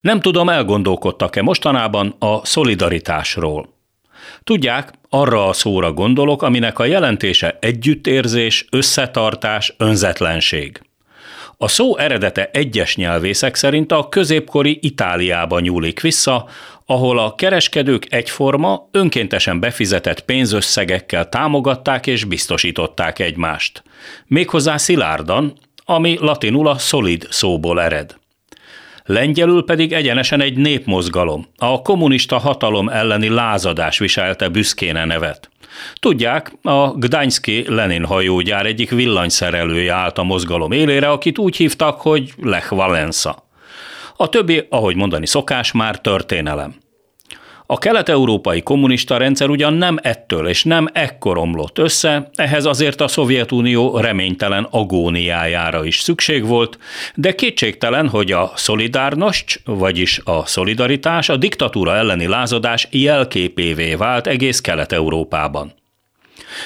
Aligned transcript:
Nem 0.00 0.20
tudom, 0.20 0.48
elgondolkodtak-e 0.48 1.42
mostanában 1.42 2.14
a 2.18 2.46
szolidaritásról. 2.46 3.78
Tudják, 4.44 4.92
arra 5.08 5.48
a 5.48 5.52
szóra 5.52 5.92
gondolok, 5.92 6.42
aminek 6.42 6.78
a 6.78 6.84
jelentése 6.84 7.58
együttérzés, 7.60 8.66
összetartás, 8.70 9.74
önzetlenség. 9.76 10.80
A 11.56 11.68
szó 11.68 11.96
eredete 11.96 12.50
egyes 12.52 12.96
nyelvészek 12.96 13.54
szerint 13.54 13.92
a 13.92 14.08
középkori 14.08 14.78
Itáliába 14.82 15.60
nyúlik 15.60 16.00
vissza, 16.00 16.48
ahol 16.86 17.18
a 17.18 17.34
kereskedők 17.34 18.12
egyforma, 18.12 18.88
önkéntesen 18.90 19.60
befizetett 19.60 20.20
pénzösszegekkel 20.20 21.28
támogatták 21.28 22.06
és 22.06 22.24
biztosították 22.24 23.18
egymást. 23.18 23.82
Méghozzá 24.26 24.76
szilárdan, 24.76 25.52
ami 25.84 26.16
latinul 26.20 26.68
a 26.68 26.78
solid 26.78 27.26
szóból 27.30 27.82
ered. 27.82 28.19
Lengyelül 29.10 29.64
pedig 29.64 29.92
egyenesen 29.92 30.40
egy 30.40 30.56
népmozgalom, 30.56 31.46
a 31.56 31.82
kommunista 31.82 32.38
hatalom 32.38 32.88
elleni 32.88 33.28
lázadás 33.28 33.98
viselte 33.98 34.48
büszkén 34.48 34.96
a 34.96 35.04
nevet. 35.04 35.50
Tudják, 35.94 36.52
a 36.62 36.90
Gdański 36.90 37.64
Lenin 37.68 38.04
hajógyár 38.04 38.66
egyik 38.66 38.90
villanyszerelője 38.90 39.92
állt 39.92 40.18
a 40.18 40.22
mozgalom 40.22 40.72
élére, 40.72 41.10
akit 41.10 41.38
úgy 41.38 41.56
hívtak, 41.56 42.00
hogy 42.00 42.32
Lech 42.42 42.74
Valensa. 42.74 43.48
A 44.16 44.28
többi, 44.28 44.66
ahogy 44.68 44.96
mondani 44.96 45.26
szokás, 45.26 45.72
már 45.72 46.00
történelem. 46.00 46.74
A 47.72 47.78
kelet-európai 47.78 48.62
kommunista 48.62 49.16
rendszer 49.16 49.48
ugyan 49.48 49.72
nem 49.72 49.98
ettől 50.02 50.48
és 50.48 50.64
nem 50.64 50.88
ekkor 50.92 51.38
omlott 51.38 51.78
össze, 51.78 52.30
ehhez 52.34 52.64
azért 52.64 53.00
a 53.00 53.08
Szovjetunió 53.08 53.98
reménytelen 53.98 54.66
agóniájára 54.70 55.84
is 55.84 56.00
szükség 56.00 56.46
volt, 56.46 56.78
de 57.14 57.34
kétségtelen, 57.34 58.08
hogy 58.08 58.32
a 58.32 58.52
szolidárnost, 58.54 59.60
vagyis 59.64 60.20
a 60.24 60.46
szolidaritás 60.46 61.28
a 61.28 61.36
diktatúra 61.36 61.96
elleni 61.96 62.26
lázadás 62.26 62.88
jelképévé 62.90 63.94
vált 63.94 64.26
egész 64.26 64.60
Kelet-Európában. 64.60 65.72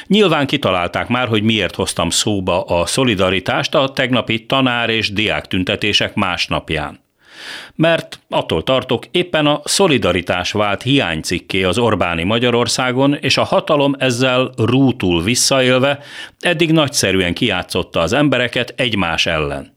Nyilván 0.06 0.46
kitalálták 0.46 1.08
már, 1.08 1.28
hogy 1.28 1.42
miért 1.42 1.74
hoztam 1.74 2.10
szóba 2.10 2.62
a 2.62 2.86
szolidaritást 2.86 3.74
a 3.74 3.88
tegnapi 3.88 4.46
tanár 4.46 4.90
és 4.90 5.12
diák 5.12 5.46
tüntetések 5.46 6.14
másnapján 6.14 7.03
mert 7.74 8.20
attól 8.28 8.62
tartok, 8.62 9.04
éppen 9.10 9.46
a 9.46 9.60
szolidaritás 9.64 10.52
vált 10.52 10.82
hiánycikké 10.82 11.62
az 11.62 11.78
Orbáni 11.78 12.22
Magyarországon, 12.22 13.14
és 13.14 13.36
a 13.36 13.44
hatalom 13.44 13.94
ezzel 13.98 14.50
rútul 14.56 15.22
visszaélve 15.22 15.98
eddig 16.40 16.72
nagyszerűen 16.72 17.34
kiátszotta 17.34 18.00
az 18.00 18.12
embereket 18.12 18.74
egymás 18.76 19.26
ellen. 19.26 19.72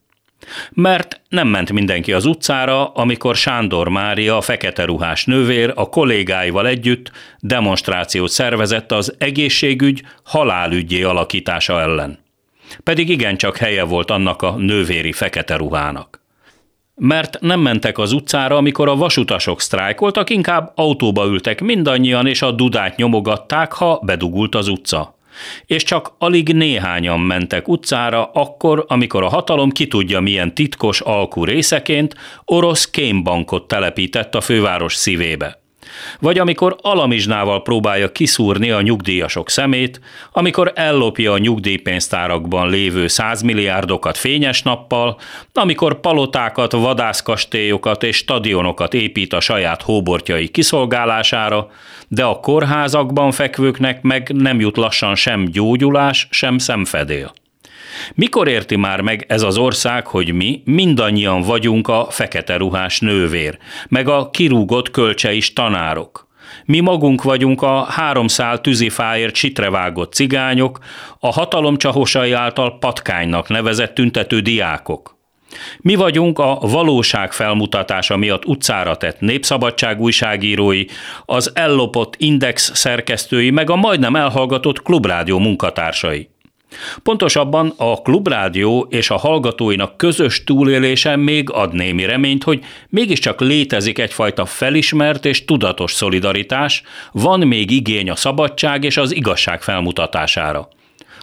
Mert 0.72 1.22
nem 1.30 1.48
ment 1.48 1.72
mindenki 1.72 2.14
az 2.14 2.26
utcára, 2.26 2.88
amikor 2.88 3.36
Sándor 3.36 3.90
Mária, 3.90 4.38
a 4.38 4.42
fekete 4.42 4.86
ruhás 4.86 5.26
nővér 5.26 5.72
a 5.76 5.90
kollégáival 5.90 6.68
együtt 6.68 7.12
demonstrációt 7.40 8.30
szervezett 8.30 8.92
az 8.92 9.16
egészségügy 9.18 10.02
halálügyé 10.24 11.04
alakítása 11.04 11.82
ellen. 11.82 12.20
Pedig 12.84 13.10
igencsak 13.10 13.58
helye 13.58 13.84
volt 13.84 14.12
annak 14.12 14.42
a 14.42 14.56
nővéri 14.56 15.12
fekete 15.12 15.56
ruhának 15.56 16.26
mert 17.00 17.40
nem 17.40 17.60
mentek 17.60 17.98
az 17.98 18.12
utcára, 18.12 18.56
amikor 18.56 18.90
a 18.90 18.96
vasutasok 18.96 19.62
sztrájkoltak, 19.62 20.30
inkább 20.30 20.72
autóba 20.76 21.26
ültek 21.26 21.62
mindannyian, 21.62 22.28
és 22.28 22.42
a 22.42 22.52
dudát 22.52 22.96
nyomogatták, 22.96 23.72
ha 23.72 24.02
bedugult 24.04 24.56
az 24.56 24.68
utca. 24.68 25.16
És 25.66 25.84
csak 25.84 26.12
alig 26.18 26.54
néhányan 26.54 27.20
mentek 27.20 27.68
utcára 27.68 28.30
akkor, 28.34 28.86
amikor 28.88 29.24
a 29.24 29.30
hatalom 29.30 29.70
ki 29.70 29.88
tudja 29.88 30.20
milyen 30.20 30.54
titkos 30.54 31.02
alkú 31.02 31.44
részeként 31.44 32.16
orosz 32.46 32.90
kémbankot 32.90 33.68
telepített 33.68 34.36
a 34.36 34.42
főváros 34.42 34.96
szívébe. 34.96 35.67
Vagy 36.20 36.40
amikor 36.40 36.76
alamizsnával 36.82 37.62
próbálja 37.62 38.12
kiszúrni 38.12 38.72
a 38.72 38.82
nyugdíjasok 38.82 39.50
szemét, 39.50 40.02
amikor 40.32 40.72
ellopja 40.76 41.32
a 41.32 41.38
nyugdíjpénztárakban 41.38 42.70
lévő 42.70 43.08
százmilliárdokat 43.08 44.18
fényes 44.18 44.62
nappal, 44.62 45.20
amikor 45.54 46.00
palotákat, 46.00 46.72
vadászkastélyokat 46.72 48.04
és 48.04 48.16
stadionokat 48.16 48.94
épít 48.94 49.34
a 49.34 49.40
saját 49.40 49.82
hóbortjai 49.82 50.48
kiszolgálására, 50.48 51.68
de 52.08 52.24
a 52.24 52.40
kórházakban 52.40 53.32
fekvőknek 53.32 54.02
meg 54.02 54.32
nem 54.34 54.60
jut 54.60 54.78
lassan 54.78 55.16
sem 55.16 55.46
gyógyulás, 55.46 56.28
sem 56.32 56.58
szemfedél. 56.58 57.34
Mikor 58.14 58.48
érti 58.48 58.76
már 58.76 59.02
meg 59.02 59.26
ez 59.28 59.42
az 59.42 59.58
ország, 59.58 60.08
hogy 60.08 60.34
mi 60.34 60.62
mindannyian 60.66 61.42
vagyunk 61.42 61.88
a 61.88 62.08
fekete 62.10 62.58
ruhás 62.58 63.00
nővér, 63.00 63.58
meg 63.88 64.08
a 64.08 64.30
kirúgott 64.30 64.92
kölcseis 64.92 65.54
tanárok? 65.54 66.28
Mi 66.66 66.80
magunk 66.80 67.24
vagyunk 67.24 67.62
a 67.62 67.84
háromszál 67.84 68.62
tűzifáért 68.62 69.36
sitrevágott 69.36 70.14
cigányok, 70.14 70.80
a 71.20 71.32
hatalom 71.32 71.78
csahosai 71.78 72.32
által 72.32 72.78
patkánynak 72.78 73.50
nevezett 73.50 73.94
tüntető 73.94 74.40
diákok. 74.40 75.18
Mi 75.80 75.96
vagyunk 75.96 76.40
a 76.40 76.58
valóság 76.62 77.34
felmutatása 77.34 78.18
miatt 78.18 78.46
utcára 78.46 78.98
tett 78.98 79.20
népszabadság 79.20 80.02
újságírói, 80.02 80.86
az 81.26 81.52
ellopott 81.56 82.16
index 82.18 82.72
szerkesztői, 82.74 83.50
meg 83.50 83.70
a 83.70 83.76
majdnem 83.76 84.16
elhallgatott 84.16 84.82
klubrádió 84.82 85.40
munkatársai. 85.40 86.30
Pontosabban 87.04 87.74
a 87.78 88.02
klubrádió 88.02 88.88
és 88.90 89.10
a 89.10 89.18
hallgatóinak 89.18 89.98
közös 89.98 90.44
túlélése 90.44 91.16
még 91.16 91.50
ad 91.52 91.74
némi 91.74 92.06
reményt, 92.06 92.44
hogy 92.44 92.64
mégiscsak 92.90 93.42
létezik 93.42 94.00
egyfajta 94.00 94.46
felismert 94.46 95.26
és 95.26 95.46
tudatos 95.46 95.92
szolidaritás, 95.92 96.84
van 97.12 97.40
még 97.40 97.72
igény 97.72 98.10
a 98.10 98.16
szabadság 98.16 98.84
és 98.84 98.98
az 98.98 99.16
igazság 99.16 99.62
felmutatására. 99.62 100.68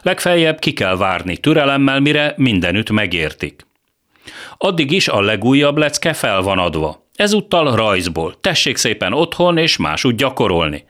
Legfeljebb 0.03 0.59
ki 0.59 0.73
kell 0.73 0.97
várni 0.97 1.37
türelemmel, 1.37 2.01
mire 2.01 2.35
mindenütt 2.37 2.91
megértik. 2.91 3.67
Addig 4.59 4.91
is 4.91 5.09
a 5.09 5.21
legújabb 5.21 5.77
lecke 5.77 6.13
fel 6.13 6.43
van 6.43 6.59
adva. 6.59 7.07
Ezúttal 7.17 7.77
rajzból. 7.77 8.35
Tessék 8.41 8.77
szépen 8.77 9.13
otthon 9.13 9.59
és 9.59 9.77
másút 9.77 10.17
gyakorolni. 10.17 10.85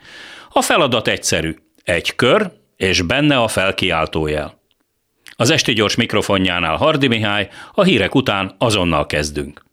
A 0.49 0.63
feladat 0.63 1.09
egyszerű. 1.09 1.55
Egy 1.85 2.15
kör, 2.15 2.51
és 2.77 3.03
benne 3.03 3.41
a 3.41 3.49
felkiáltójel. 3.49 4.63
Az 5.37 5.51
esti 5.51 5.73
gyors 5.73 5.95
mikrofonjánál 5.95 6.77
Hardi 6.77 7.07
Mihály, 7.07 7.49
a 7.73 7.83
hírek 7.83 8.15
után 8.15 8.55
azonnal 8.59 9.07
kezdünk. 9.07 9.65